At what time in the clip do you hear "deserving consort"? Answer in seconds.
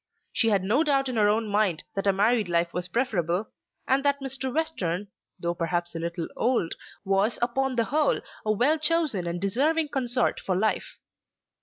9.39-10.39